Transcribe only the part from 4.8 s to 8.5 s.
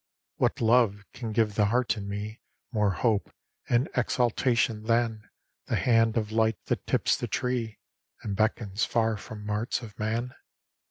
than The hand of light that tips the tree And